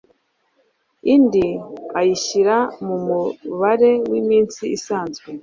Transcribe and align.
indi 1.13 1.45
ayishyira 1.99 2.57
mu 2.85 2.95
mubare 3.05 3.91
w'iminsi 4.11 4.63
isanzwe 4.77 5.27